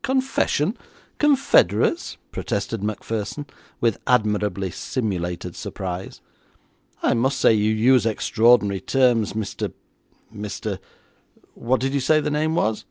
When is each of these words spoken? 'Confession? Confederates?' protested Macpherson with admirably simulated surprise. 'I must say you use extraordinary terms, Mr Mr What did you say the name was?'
'Confession? 0.00 0.74
Confederates?' 1.18 2.16
protested 2.32 2.82
Macpherson 2.82 3.44
with 3.78 3.98
admirably 4.06 4.70
simulated 4.70 5.54
surprise. 5.54 6.22
'I 7.02 7.12
must 7.12 7.38
say 7.38 7.52
you 7.52 7.72
use 7.74 8.06
extraordinary 8.06 8.80
terms, 8.80 9.34
Mr 9.34 9.74
Mr 10.34 10.78
What 11.52 11.82
did 11.82 11.92
you 11.92 12.00
say 12.00 12.20
the 12.22 12.30
name 12.30 12.54
was?' 12.54 12.86